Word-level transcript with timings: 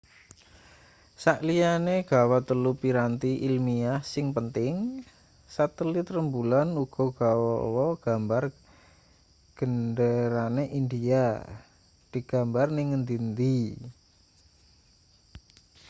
sakliyane 1.23 1.95
gawa 2.11 2.39
telu 2.47 2.71
piranti 2.81 3.31
ilmiah 3.47 3.99
sing 4.13 4.25
penting 4.35 4.73
satelit 5.55 6.07
rembulan 6.15 6.67
uga 6.83 7.05
gawa 7.21 7.87
gambar 8.05 8.43
genderane 9.57 10.65
india 10.79 11.25
digambar 12.13 12.67
ning 12.75 12.87
ngendi-endi 12.91 13.57